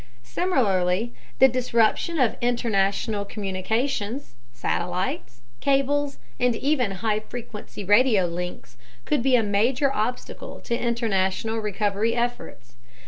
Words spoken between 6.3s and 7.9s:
and even high frequency